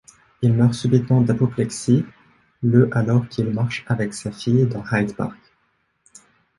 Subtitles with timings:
[0.41, 2.03] Il meurt subitement d'apoplexie
[2.63, 5.37] le alors qu'il marche avec sa fille dans Hyde Park.